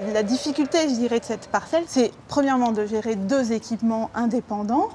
[0.00, 4.90] La difficulté, de cette parcelle, c'est premièrement de gérer deux équipements indépendants,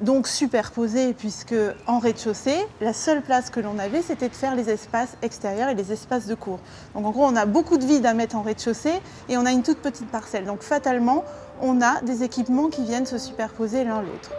[0.00, 1.54] donc superposés, puisque
[1.86, 5.74] en rez-de-chaussée, la seule place que l'on avait, c'était de faire les espaces extérieurs et
[5.74, 6.58] les espaces de cours.
[6.94, 9.52] Donc en gros, on a beaucoup de vide à mettre en rez-de-chaussée et on a
[9.52, 10.44] une toute petite parcelle.
[10.44, 11.24] Donc fatalement,
[11.60, 14.32] on a des équipements qui viennent se superposer l'un l'autre.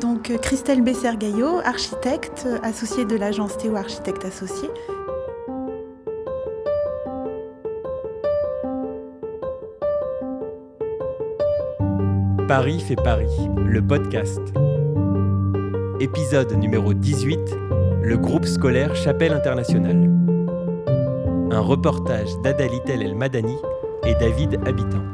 [0.00, 4.68] Donc Christelle Besser-Gaillot, architecte associée de l'agence Théo Architecte Associé.
[12.50, 13.30] Paris fait Paris,
[13.64, 14.40] le podcast.
[16.00, 17.38] Épisode numéro 18,
[18.02, 20.10] le groupe scolaire Chapelle Internationale.
[21.52, 23.54] Un reportage d'Adalitel El Madani
[24.04, 25.04] et David Habitant.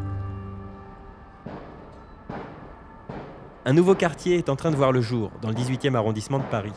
[3.66, 6.44] Un nouveau quartier est en train de voir le jour dans le 18e arrondissement de
[6.44, 6.72] Paris.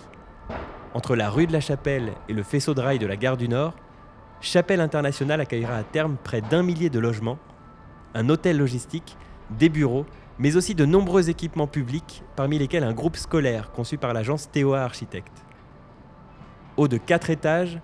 [0.94, 3.48] Entre la rue de la Chapelle et le faisceau de rail de la gare du
[3.48, 3.76] Nord,
[4.42, 7.38] Chapelle Internationale accueillera à terme près d'un millier de logements,
[8.14, 9.16] un hôtel logistique,
[9.58, 10.06] des bureaux
[10.40, 14.82] mais aussi de nombreux équipements publics, parmi lesquels un groupe scolaire conçu par l'agence TOA
[14.82, 15.46] Architecte.
[16.78, 17.80] Haut de quatre étages,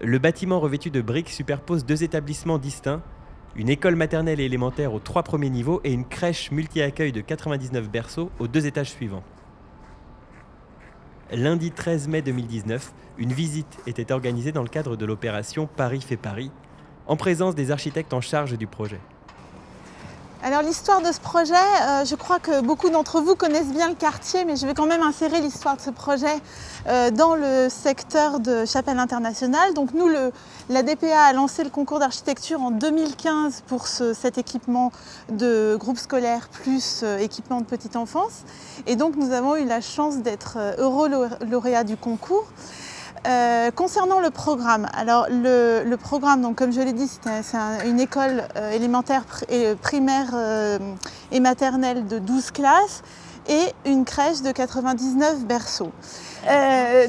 [0.00, 3.02] le bâtiment revêtu de briques superpose deux établissements distincts,
[3.56, 7.90] une école maternelle et élémentaire aux trois premiers niveaux et une crèche multi-accueil de 99
[7.90, 9.24] berceaux aux deux étages suivants.
[11.30, 16.16] Lundi 13 mai 2019, une visite était organisée dans le cadre de l'opération Paris fait
[16.16, 16.50] Paris,
[17.06, 19.00] en présence des architectes en charge du projet.
[20.40, 23.96] Alors l'histoire de ce projet, euh, je crois que beaucoup d'entre vous connaissent bien le
[23.96, 26.26] quartier, mais je vais quand même insérer l'histoire de ce projet
[26.86, 29.74] euh, dans le secteur de Chapelle Internationale.
[29.74, 30.08] Donc nous,
[30.68, 34.92] la DPA a lancé le concours d'architecture en 2015 pour cet équipement
[35.28, 38.44] de groupe scolaire plus euh, équipement de petite enfance.
[38.86, 41.10] Et donc nous avons eu la chance d'être heureux
[41.50, 42.46] lauréat du concours.
[43.26, 48.44] Euh, concernant le programme, alors le, programme, donc, comme je l'ai dit, c'est une école
[48.56, 50.78] euh, élémentaire et primaire euh,
[51.32, 53.02] et maternelle de 12 classes
[53.48, 55.92] et une crèche de 99 berceaux.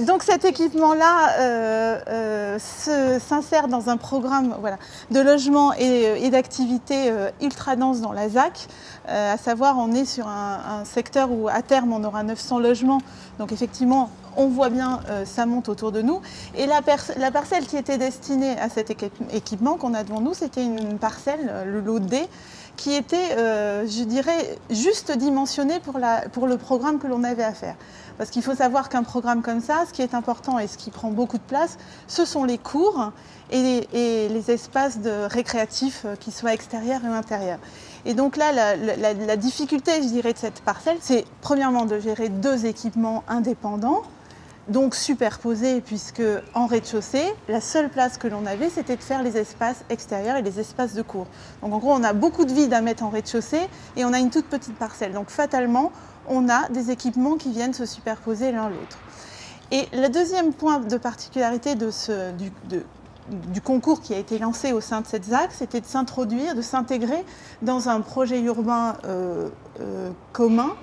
[0.07, 2.07] donc cet équipement-là
[2.59, 4.55] s'insère dans un programme
[5.11, 7.11] de logement et, d'activité
[7.41, 8.67] ultra dense dans la ZAC.
[9.07, 13.01] à savoir, on est sur un, un, secteur où à terme on aura 900 logements.
[13.37, 16.21] Donc effectivement, on voit bien, euh, ça monte autour de nous.
[16.55, 16.81] Et la,
[17.31, 18.89] parcelle qui était destinée à cet
[19.31, 22.27] équipement qu'on a devant nous, c'était une parcelle, euh, le lot D,
[22.79, 27.75] qui était, euh, je dirais, juste dimensionnée pour, le programme que l'on avait à faire.
[28.17, 30.89] Parce qu'il faut savoir qu'un programme comme ça, ce qui est important et ce qui
[30.89, 33.11] prend beaucoup de place, ce sont les cours
[33.51, 37.59] et les, espaces de récréatifs, qui soient extérieurs et intérieurs.
[38.05, 42.65] Et donc là, la difficulté, je dirais, de cette parcelle, c'est premièrement de gérer deux
[42.65, 44.03] équipements indépendants
[44.69, 46.21] donc superposés, puisque
[46.53, 50.41] en rez-de-chaussée, la seule place que l'on avait, c'était de faire les espaces extérieurs et
[50.41, 51.27] les espaces de cours.
[51.61, 54.19] Donc en gros, on a beaucoup de vide à mettre en rez-de-chaussée et on a
[54.19, 55.13] une toute petite parcelle.
[55.13, 55.91] Donc fatalement,
[56.27, 58.99] on a des équipements qui viennent se superposer l'un l'autre.
[59.71, 65.07] Et le deuxième point de particularité du, concours qui a été lancé au sein de
[65.07, 67.23] cette ZAC, c'était de s'introduire, de s'intégrer
[67.61, 69.49] dans un projet urbain euh,
[69.79, 70.75] euh, commun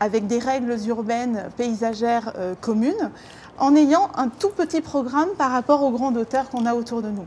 [0.00, 3.10] avec des règles urbaines paysagères euh, communes,
[3.58, 7.10] en ayant un tout petit programme par rapport aux grands auteurs qu'on a autour de
[7.10, 7.26] nous.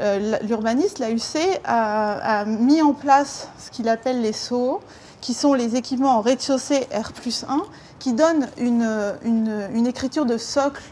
[0.00, 4.80] Euh, l'urbaniste, l'AUC, a, mis en place ce qu'il appelle les SOO,
[5.20, 7.12] qui sont les équipements en rez-de-chaussée R
[7.48, 7.62] 1,
[7.98, 10.82] qui donnent une écriture de socle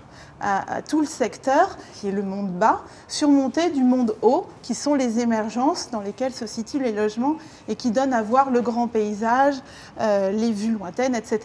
[0.40, 4.94] à, tout le secteur, qui est le monde bas, surmonté du monde haut, qui sont
[4.94, 7.36] les émergences dans lesquelles se situent les logements
[7.68, 9.56] et qui donnent à voir le grand paysage,
[10.00, 11.40] euh, les vues lointaines, etc.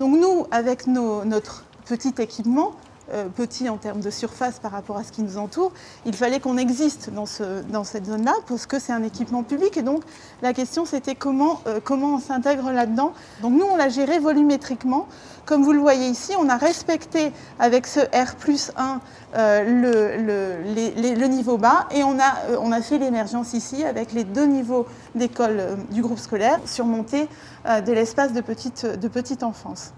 [0.00, 2.72] Donc nous, avec notre petit équipement,
[3.12, 5.72] euh, petit en termes de surface par rapport à ce qui nous entoure,
[6.06, 9.76] il fallait qu'on existe dans, ce, dans cette zone-là parce que c'est un équipement public
[9.76, 10.02] et donc
[10.40, 13.12] la question c'était comment, euh, comment on s'intègre là-dedans.
[13.42, 15.06] Donc nous on l'a géré volumétriquement.
[15.44, 19.00] Comme vous le voyez ici, on a respecté avec ce R plus 1
[19.36, 25.76] euh, le, niveau bas et on a, fait l'émergence ici avec les deux niveaux d'école
[25.90, 27.28] du groupe scolaire surmontés
[27.66, 29.92] de l'espace de de petite enfance.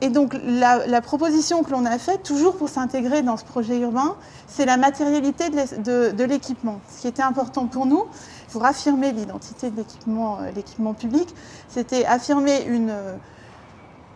[0.00, 4.14] Et donc la, proposition que l'on a faite, toujours pour s'intégrer dans ce projet urbain,
[4.46, 6.80] c'est la matérialité de l'équipement.
[6.88, 8.04] Ce qui était important pour nous,
[8.52, 11.34] pour affirmer l'identité de l'équipement euh, public,
[11.68, 12.92] c'était affirmer une,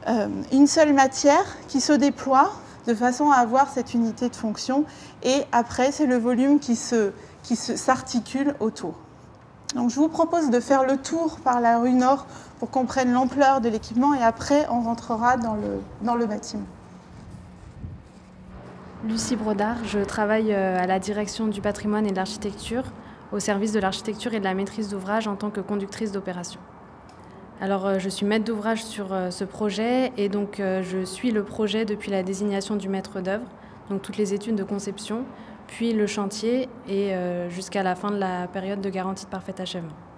[0.08, 2.52] euh, une seule matière qui se déploie
[2.86, 4.84] de façon à avoir cette unité de fonction.
[5.22, 8.94] Et après, c'est le volume qui s'articule qui autour.
[9.74, 12.26] Donc je vous propose de faire le tour par la rue Nord
[12.62, 16.62] pour qu'on prenne l'ampleur de l'équipement et après on rentrera dans le, dans le bâtiment.
[19.04, 22.84] Lucie Brodard, je travaille à la direction du patrimoine et de l'architecture,
[23.32, 26.60] au service de l'architecture et de la maîtrise d'ouvrage en tant que conductrice d'opération.
[27.60, 32.12] Alors je suis maître d'ouvrage sur ce projet et donc je suis le projet depuis
[32.12, 33.46] la désignation du maître d'œuvre,
[33.90, 35.24] donc toutes les études de conception,
[35.66, 37.12] puis le chantier et
[37.48, 40.11] jusqu'à la fin de la période de garantie de parfait achèvement.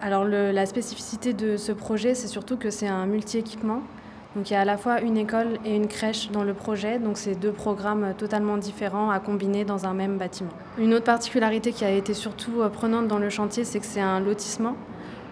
[0.00, 3.82] Alors la spécificité de ce projet, c'est surtout que c'est un multi-équipement.
[4.34, 6.98] Donc il y a à la fois une école et une crèche dans le projet,
[6.98, 10.50] donc c'est deux programmes totalement différents à combiner dans un même bâtiment.
[10.78, 14.02] Une autre particularité qui a été surtout euh, prenante dans le chantier, c'est que c'est
[14.02, 14.76] un lotissement.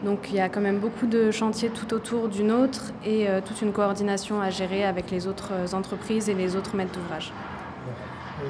[0.05, 3.41] Donc il y a quand même beaucoup de chantiers tout autour d'une autre et euh,
[3.45, 7.33] toute une coordination à gérer avec les autres euh, entreprises et les autres maîtres d'ouvrage.
[8.43, 8.45] Euh,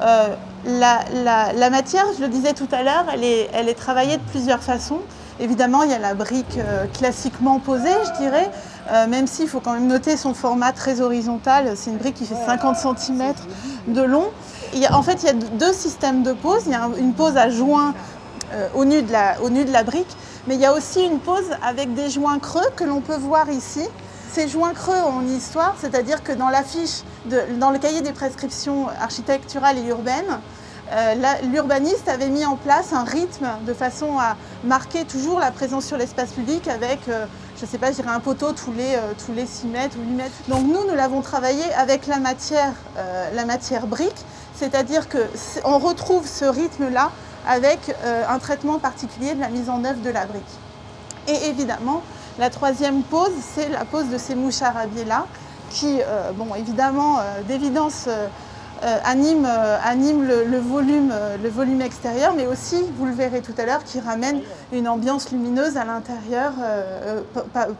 [0.00, 5.00] la, matière, je le disais tout à l'heure, elle est, travaillée de plusieurs façons.
[5.38, 8.50] Évidemment, il y a la brique euh, classiquement posée, je dirais,
[8.90, 11.72] euh, même s'il faut quand même noter son format très horizontal.
[11.76, 13.32] C'est une brique qui fait 50 cm
[13.88, 14.26] de long.
[14.92, 16.64] En fait, il y a deux systèmes de pose.
[16.66, 17.94] Il y a une pose à joint
[18.74, 19.02] au, nu
[19.42, 20.14] au nu de la brique,
[20.46, 23.48] mais il y a aussi une pose avec des joints creux que l'on peut voir
[23.48, 23.88] ici.
[24.32, 27.02] Ces joints creux une histoire, c'est-à-dire que dans l'affiche,
[27.58, 30.38] dans le cahier des prescriptions architecturales et urbaines,
[30.92, 31.14] euh,
[31.50, 35.96] l'urbaniste avait mis en place un rythme de façon à marquer toujours la présence sur
[35.96, 39.12] l'espace public avec, euh, je ne sais pas, je dirais un poteau tous les, euh,
[39.24, 40.36] tous les 6 mètres ou 8 mètres.
[40.46, 42.74] Donc nous, nous l'avons travaillé avec la matière,
[43.34, 44.24] la matière brique,
[44.54, 47.10] c'est-à-dire qu'on retrouve ce rythme-là
[47.48, 47.94] avec
[48.28, 50.42] un traitement particulier de la mise en œuvre de la brique.
[51.26, 52.02] Et évidemment,
[52.40, 55.26] la troisième pose, c'est la pose de ces mouches arabiées-là,
[55.68, 58.28] qui, euh, bon, évidemment, euh, d'évidence, euh,
[59.04, 59.44] anime,
[59.84, 64.40] anime le, volume, extérieur, mais aussi, vous le verrez tout à l'heure, qui ramène
[64.72, 66.54] une ambiance lumineuse à l'intérieur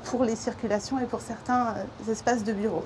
[0.05, 1.75] pour les circulations et pour certains
[2.11, 2.85] espaces de bureau.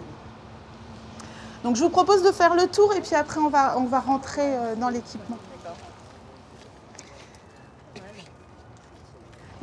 [1.65, 4.49] Donc je vous propose de faire le tour et puis après on va rentrer
[4.79, 5.39] dans l'équipement.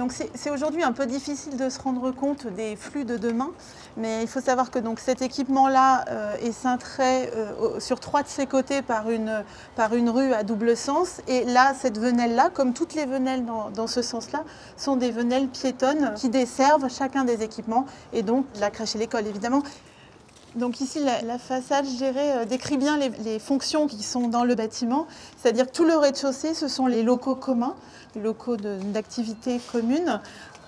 [0.01, 3.51] Donc c'est aujourd'hui un peu difficile de se rendre compte des flux de demain,
[3.97, 8.47] mais il faut savoir que cet équipement-là euh, est cintré euh, sur trois de ses
[8.47, 9.43] côtés par une,
[9.75, 11.21] par une rue à double sens.
[11.27, 14.43] Et là, cette venelle-là, comme toutes les venelles dans, ce sens-là,
[14.75, 19.27] sont des venelles piétonnes qui desservent chacun des équipements, et donc la crèche et l'école
[19.27, 19.61] évidemment.
[20.55, 24.53] Donc ici, la, façade, je euh, décrit bien les, les, fonctions qui sont dans le
[24.55, 25.07] bâtiment,
[25.41, 27.75] c'est-à-dire tout le rez-de-chaussée, ce sont les locaux communs
[28.19, 30.19] locaux d'activité commune.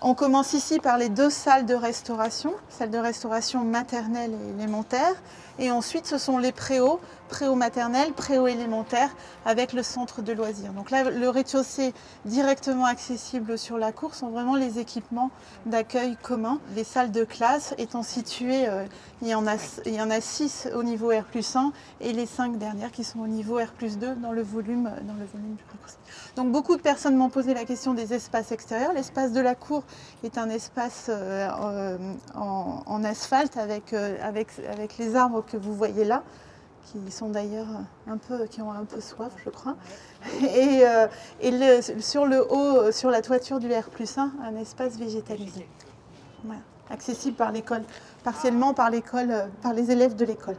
[0.05, 5.15] On commence ici par les deux salles de restauration, salle de restauration maternelle et élémentaire,
[5.59, 9.15] et ensuite ce sont les préaux, préaux maternels, préaux élémentaires,
[9.45, 10.73] avec le centre de loisirs.
[10.73, 11.93] Donc là, le rez-de-chaussée
[12.25, 15.31] directement accessible sur la cour sont vraiment les équipements
[15.65, 16.59] d'accueil commun.
[16.75, 18.85] Les salles de classe étant situées, euh,
[19.21, 19.55] il, y en a,
[19.85, 21.23] il six au niveau R
[21.55, 21.71] 1
[22.01, 25.25] et les cinq dernières qui sont au niveau R 2 dans le volume, dans le
[25.25, 26.01] volume du précocité.
[26.35, 28.91] Donc beaucoup de personnes m'ont posé la question des espaces extérieurs.
[28.93, 29.83] L'espace de la cour
[30.23, 31.97] est un espace euh, euh,
[32.35, 36.23] en, asphalte avec, euh, avec, avec, les arbres que vous voyez là,
[36.85, 37.67] qui sont d'ailleurs
[38.07, 39.75] un peu, qui ont un peu soif, je crois.
[40.55, 40.83] Et,
[41.41, 45.67] et sur le haut, sur la toiture du R 1, un espace végétalisé.
[46.89, 47.83] Accessible par l'école,
[48.23, 50.57] partiellement par l'école, par les élèves de l'école.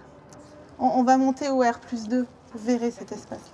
[0.78, 1.78] On, on, va monter au R
[2.08, 3.52] 2, vous verrez cet espace.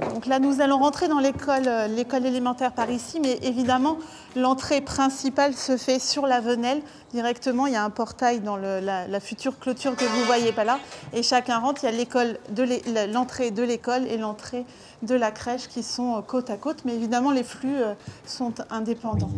[0.00, 3.96] Donc là, nous allons rentrer dans l'école, euh, l'école élémentaire par ici, mais évidemment,
[4.34, 7.66] l'entrée principale se fait sur la venelle directement.
[7.66, 10.78] Il y a un portail dans la, future clôture que vous ne voyez pas là,
[11.14, 11.82] et chacun rentre.
[11.82, 14.66] Il y a l'entrée de l'école et l'entrée
[15.02, 17.94] de la crèche qui sont euh, côte à côte, mais évidemment, les flux euh,
[18.26, 19.30] sont indépendants.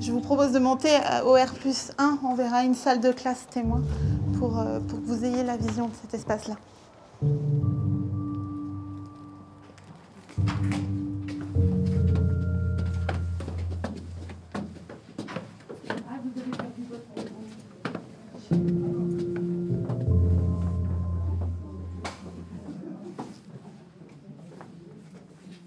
[0.00, 0.90] Je vous propose de monter
[1.24, 1.54] au R
[1.98, 2.18] 1.
[2.24, 3.80] On verra une salle de classe témoin
[4.36, 6.56] pour, pour que vous ayez la vision de cet espace-là.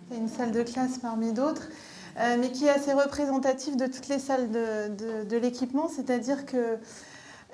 [0.09, 1.69] C'est une salle de classe parmi d'autres,
[2.19, 6.77] euh, mais qui est assez représentative de toutes les salles de, l'équipement, c'est-à-dire que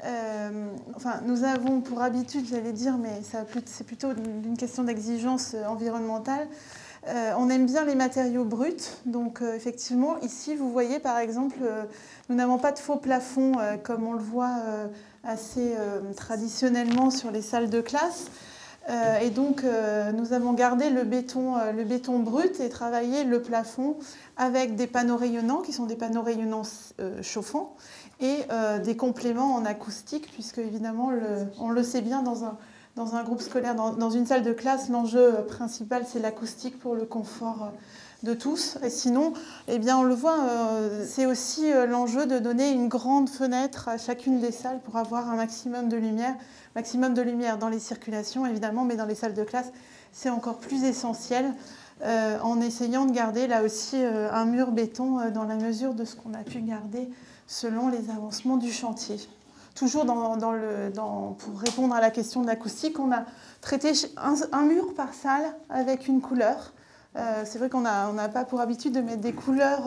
[0.03, 3.21] euh, enfin, nous avons pour habitude, j'allais dire, mais
[3.65, 6.47] c'est plutôt une question d'exigence environnementale,
[7.07, 8.75] euh, on aime bien les matériaux bruts,
[9.07, 11.83] donc euh, effectivement, ici, vous voyez par exemple, euh,
[12.29, 13.53] nous n'avons pas de faux plafond
[13.83, 14.57] comme on le voit
[15.23, 15.75] assez
[16.15, 18.27] traditionnellement sur les salles de classe.
[19.21, 19.65] et donc,
[20.13, 23.97] nous avons gardé le béton, le béton brut et travaillé le plafond
[24.37, 26.63] avec des panneaux rayonnants, qui sont des panneaux rayonnants
[27.21, 27.75] chauffants,
[28.21, 28.45] et
[28.81, 31.11] des compléments en acoustique, puisque évidemment,
[31.59, 32.57] on le sait bien, dans un,
[32.95, 37.05] dans un groupe scolaire, dans, une salle de classe, l'enjeu principal, c'est l'acoustique pour le
[37.05, 37.71] confort
[38.23, 38.77] de tous.
[38.83, 39.33] Et sinon,
[39.67, 40.37] eh bien, on le voit,
[41.07, 45.37] c'est aussi l'enjeu de donner une grande fenêtre à chacune des salles pour avoir un
[45.37, 46.35] maximum de lumière,
[46.75, 49.71] maximum de lumière dans les circulations évidemment, mais dans les salles de classe,
[50.11, 51.53] c'est encore plus essentiel.
[52.03, 55.93] Euh, en essayant de garder là aussi euh, un mur béton euh, dans la mesure
[55.93, 57.07] de ce qu'on a pu garder
[57.45, 59.17] selon les avancements du chantier.
[59.75, 63.25] Toujours pour répondre à la question de l'acoustique, on a
[63.61, 66.73] traité un, mur par salle avec une couleur.
[67.15, 69.83] c'est vrai qu'on n'a pas pour habitude de mettre des couleurs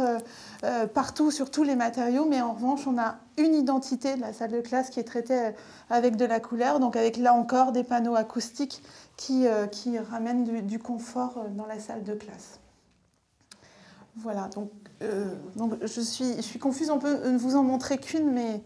[0.94, 4.52] partout sur tous les matériaux, mais en revanche, on a une identité de la salle
[4.52, 5.50] de classe qui est traitée
[5.90, 8.82] avec de la couleur, donc avec là encore des panneaux acoustiques
[9.16, 12.60] qui, euh, qui ramène du, confort euh, dans la salle de classe.
[14.16, 14.70] Voilà, donc,
[15.02, 15.34] euh,
[15.82, 18.62] je suis confuse, on peut ne vous en montrer qu'une, mais,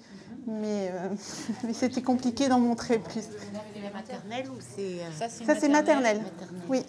[0.48, 0.92] mais,
[1.64, 3.22] mais c'était compliqué d'en montrer plus.
[3.22, 5.00] C'est maternelle ou c'est...
[5.16, 6.20] Ça, c'est maternelle.
[6.68, 6.84] Oui.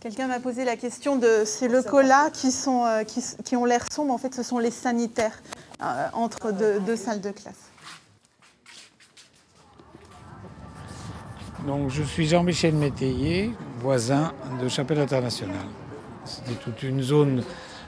[0.00, 4.12] Quelqu'un m'a posé la question de ces locaux-là qui, sont, qui, qui ont l'air sombres.
[4.12, 5.40] En fait, ce sont les sanitaires
[6.12, 7.72] entre deux salles de classe.
[11.66, 15.68] Donc, je suis Jean-Michel Métayer, voisin de Chapelle Internationale.
[16.24, 17.44] C'était toute une zone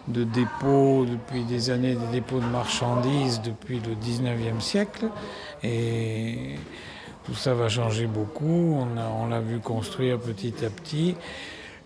[0.09, 5.07] de dépôt depuis des années, des dépôts de marchandises depuis le 19e siècle.
[5.63, 6.57] Et
[7.25, 8.79] tout ça va changer beaucoup.
[8.87, 11.15] On l'a vu construire petit à petit.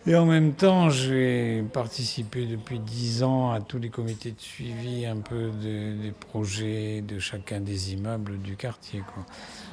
[0.07, 5.05] Et en même temps, j'ai participé depuis dix ans à tous les comités de suivi
[5.05, 9.03] un peu des projets de chacun des immeubles du quartier.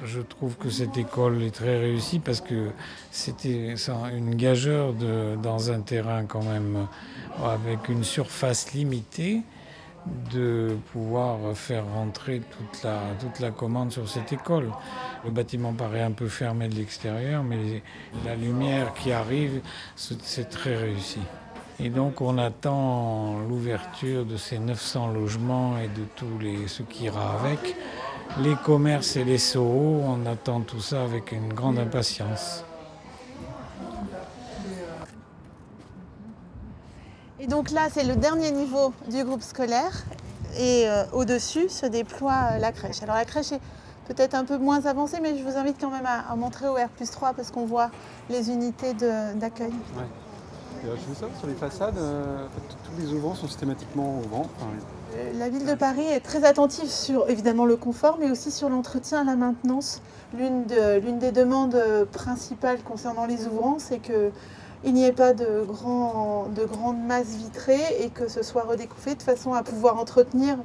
[0.03, 2.71] Je trouve que cette école est très réussie parce que
[3.11, 3.75] c'était
[4.13, 4.93] une gageure
[5.41, 6.87] dans un terrain quand même
[7.41, 9.43] avec une surface limitée
[10.31, 14.71] de pouvoir faire rentrer toute la, commande sur cette école.
[15.23, 17.81] Le bâtiment paraît un peu fermé de l'extérieur, mais
[18.25, 19.61] la lumière qui arrive,
[19.95, 21.19] c'est très réussi.
[21.79, 27.05] Et donc on attend l'ouverture de ces 900 logements et de tous les, ce qui
[27.05, 27.75] ira avec.
[28.41, 32.64] Les commerces et les SOO, on attend tout ça avec une grande impatience.
[37.45, 40.03] Et donc là, c'est le dernier niveau du groupe scolaire.
[40.57, 43.03] Et euh, au-dessus se déploie euh, la crèche.
[43.03, 43.59] Alors la crèche est
[44.07, 46.89] peut-être un peu moins avancée, mais je vous invite quand même à, montrer au R
[47.11, 47.91] 3 parce qu'on voit
[48.31, 49.73] les unités d'accueil.
[49.95, 50.07] Ouais.
[50.83, 52.47] Je veux ça, sur les façades, euh,
[52.83, 54.47] tous les ouvrants sont systématiquement ouvrants.
[55.37, 59.21] la ville de Paris est très attentive sur évidemment le confort, mais aussi sur l'entretien
[59.21, 60.01] et la maintenance.
[60.35, 61.79] L'une de, des demandes
[62.11, 64.31] principales concernant les ouvrants, c'est que
[64.85, 69.15] il n'y ait pas de, grand, de grandes masses vitrées et que ce soit redécoupé
[69.15, 70.57] de façon à pouvoir entretenir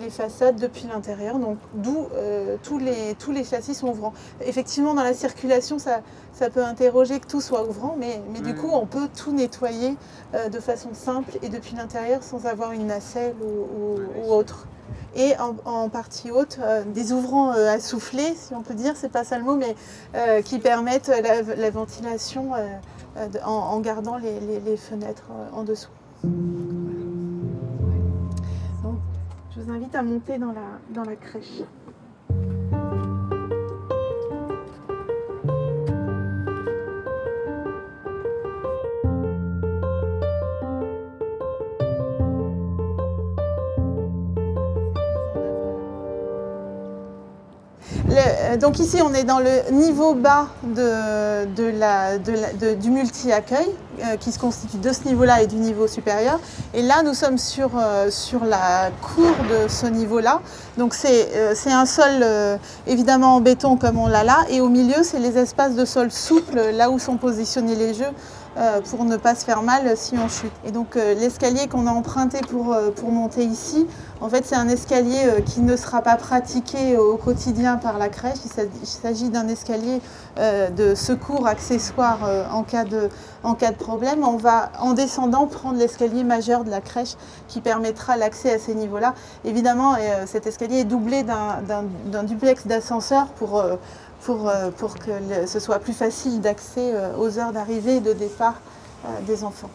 [0.00, 1.38] les façades depuis l'intérieur.
[1.38, 4.12] Donc d'où euh, tous, les, tous les châssis sont ouvrants.
[4.44, 6.00] Effectivement, dans la circulation, ça,
[6.32, 9.96] ça peut interroger que tout soit ouvrant, mais, mais du coup, on peut tout nettoyer
[10.34, 14.66] euh, de façon simple et depuis l'intérieur sans avoir une nacelle ou, autre.
[15.14, 19.24] Et en, partie haute, euh, des ouvrants à souffler, si on peut dire, c'est pas
[19.24, 19.74] ça le mot, mais
[20.42, 21.10] qui permettent
[21.56, 22.52] la ventilation
[23.18, 25.90] euh, en, gardant les, fenêtres euh, en dessous.
[26.22, 26.28] je
[29.60, 31.62] vous invite à monter dans la, dans la crèche.
[48.58, 50.80] Donc ici, on est dans le niveau bas du
[52.90, 53.68] multi-accueil,
[54.00, 56.38] euh, qui se constitue de ce niveau-là et du niveau supérieur.
[56.74, 60.40] Et là, nous sommes sur, euh, sur la cour de ce niveau-là.
[60.76, 61.28] Donc c'est
[61.66, 62.24] un sol
[62.86, 64.38] évidemment en béton comme on l'a là.
[64.50, 68.12] Et au milieu, c'est les espaces de sol souple, là où sont positionnés les jeux.
[68.90, 70.52] Pour ne pas se faire mal si on chute.
[70.64, 73.86] Et donc l'escalier qu'on a emprunté pour, pour monter ici,
[74.20, 78.08] en fait, c'est un escalier euh, qui ne sera pas pratiqué au quotidien par la
[78.08, 78.38] crèche.
[78.82, 80.00] Il s'agit d'un escalier
[80.38, 83.10] euh, de secours accessoire euh, en cas, de,
[83.44, 84.24] en cas de problème.
[84.24, 87.14] On va, en descendant, prendre l'escalier majeur de la crèche
[87.46, 89.14] qui permettra l'accès à ces niveaux-là.
[89.44, 89.94] Évidemment,
[90.26, 93.62] cet escalier est doublé d'un duplex d'ascenseur pour,
[94.22, 95.10] pour, pour que
[95.46, 98.60] ce soit plus facile d'accès aux heures d'arrivée et de départ
[99.26, 99.70] des enfants.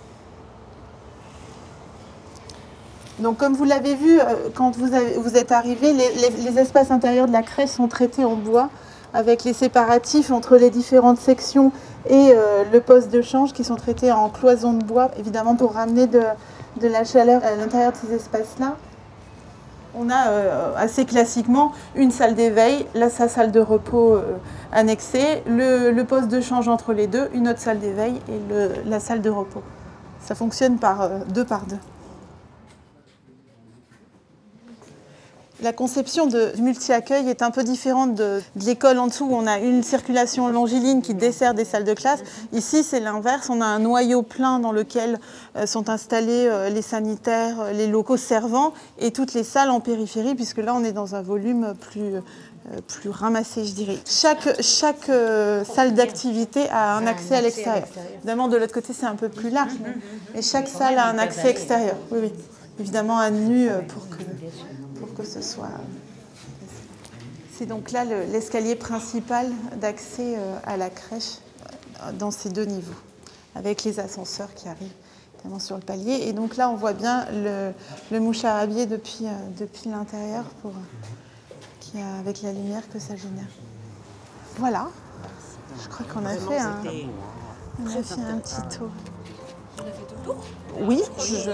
[3.19, 4.95] Donc comme vous l'avez vu, euh, quand vous,
[5.35, 8.69] êtes arrivé, les, espaces intérieurs de la crèche sont traités en bois
[9.13, 11.71] avec les séparatifs entre les différentes sections
[12.09, 15.73] et euh, le poste de change qui sont traités en cloison de bois, évidemment pour
[15.73, 16.21] ramener de,
[16.81, 18.75] la chaleur à l'intérieur de ces espaces-là.
[19.95, 24.38] On a euh, assez classiquement une salle d'éveil, la sa salle de repos euh,
[24.71, 28.39] annexée, le, poste de change entre les deux, une autre salle d'éveil et
[28.85, 29.62] la salle de repos.
[30.19, 31.77] Ça fonctionne par euh, deux par deux.
[35.63, 39.48] La conception de multi-accueil est un peu différente de, de l'école en dessous où on
[39.48, 42.20] a une circulation longiligne qui dessert des salles de classe.
[42.51, 43.50] Ici, c'est l'inverse.
[43.50, 45.22] On a un noyau plein dans lequel
[45.55, 49.79] euh, sont installés euh, les sanitaires, euh, les locaux servants et toutes les salles en
[49.79, 52.15] périphérie, puisque là, on est dans un volume plus,
[52.89, 54.00] plus ramassé, je dirais.
[54.05, 57.88] Chaque, chaque euh, salle d'activité a un accès à l'extérieur.
[58.17, 59.93] Évidemment, de l'autre côté, c'est un peu plus large, mais,
[60.36, 61.96] mais chaque salle a un accès extérieur.
[62.12, 62.34] Oui, oui.
[62.82, 64.24] Évidemment, à nu pour que,
[65.03, 65.69] pour que ce soit.
[67.57, 71.38] C'est donc là le- l'escalier principal d'accès euh, à la crèche
[72.01, 72.93] euh, dans ces deux niveaux,
[73.55, 74.91] avec les ascenseurs qui arrivent
[75.36, 76.13] évidemment sur le palier.
[76.27, 77.72] Et donc là, on voit bien le,
[78.12, 80.72] le mouche arabier depuis, euh, depuis l'intérieur pour,
[81.79, 83.50] qui a- avec la lumière que ça génère.
[84.57, 84.88] Voilà.
[85.83, 86.77] Je crois qu'on a fait un,
[87.83, 88.89] on a fait un petit tour.
[90.81, 91.50] Oui, je-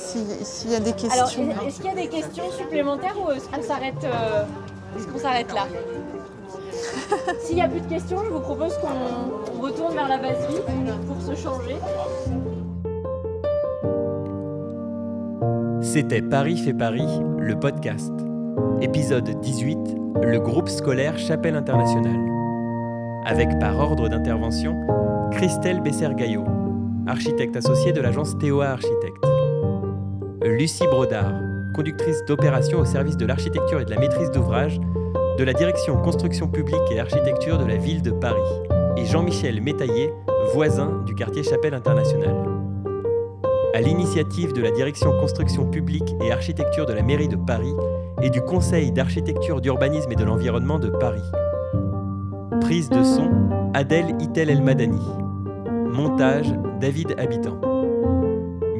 [0.00, 1.42] si- s'il y a des Alors, questions.
[1.50, 4.44] est- est-ce qu'il y a des questions supplémentaires ou est-ce qu'on s'arrête, euh,
[4.96, 5.66] est-ce qu'on s'arrête là
[7.40, 8.88] S'il n'y a plus de questions, je vous propose qu'on
[9.58, 11.76] on retourne vers la base vide pour se changer.
[15.82, 18.12] C'était Paris fait Paris, le podcast.
[18.80, 19.78] Épisode 18,
[20.22, 22.20] le groupe scolaire Chapelle Internationale.
[23.26, 24.76] Avec par ordre d'intervention,
[25.32, 26.44] Christelle Besser-Gaillot,
[27.06, 29.24] architecte associée de l'agence TOA Architecte.
[30.42, 31.34] Lucie Brodard,
[31.74, 34.80] conductrice d'opération au service de l'architecture et de la maîtrise d'ouvrage
[35.38, 38.40] de la direction construction publique et architecture de la ville de Paris.
[38.96, 40.10] Et Jean-Michel Métaillé,
[40.54, 42.36] voisin du quartier Chapelle Internationale
[43.74, 47.74] à l'initiative de la direction construction publique et architecture de la mairie de Paris
[48.22, 51.22] et du Conseil d'architecture, d'urbanisme et de l'environnement de Paris.
[52.62, 53.30] Prise de son,
[53.74, 55.00] Adèle Itel El Madani.
[55.86, 57.69] Montage, David Habitant.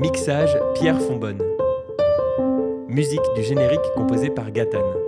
[0.00, 1.42] Mixage, Pierre Fonbonne.
[2.88, 4.99] Musique du générique composée par Gatane.